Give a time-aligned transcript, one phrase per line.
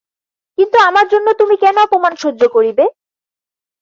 [0.57, 2.85] কিন্তু আমার জন্য তুমি কেন অপমান সহ্য করিবে?